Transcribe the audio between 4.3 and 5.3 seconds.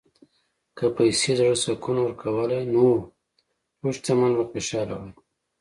به خوشاله وای.